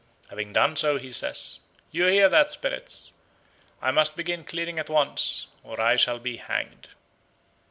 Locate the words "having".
0.31-0.53